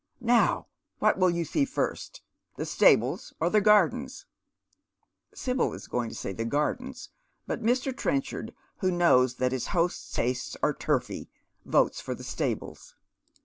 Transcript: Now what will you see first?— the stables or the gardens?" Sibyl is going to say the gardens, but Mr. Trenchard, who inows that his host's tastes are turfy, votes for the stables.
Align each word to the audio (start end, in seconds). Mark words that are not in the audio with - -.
Now 0.23 0.65
what 0.97 1.19
will 1.19 1.29
you 1.29 1.45
see 1.45 1.63
first?— 1.63 2.23
the 2.57 2.65
stables 2.65 3.35
or 3.39 3.51
the 3.51 3.61
gardens?" 3.61 4.25
Sibyl 5.45 5.73
is 5.75 5.85
going 5.87 6.09
to 6.09 6.15
say 6.15 6.33
the 6.33 6.43
gardens, 6.43 7.09
but 7.45 7.61
Mr. 7.61 7.95
Trenchard, 7.95 8.55
who 8.77 8.89
inows 8.91 9.37
that 9.37 9.51
his 9.51 9.67
host's 9.67 10.11
tastes 10.11 10.57
are 10.63 10.73
turfy, 10.73 11.29
votes 11.67 12.01
for 12.01 12.15
the 12.15 12.23
stables. 12.23 12.95